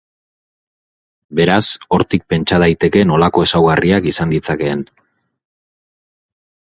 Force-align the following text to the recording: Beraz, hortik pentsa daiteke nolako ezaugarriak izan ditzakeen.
Beraz, 1.39 1.65
hortik 1.97 2.25
pentsa 2.33 2.59
daiteke 2.65 3.05
nolako 3.11 3.45
ezaugarriak 3.49 4.09
izan 4.13 4.35
ditzakeen. 4.35 4.83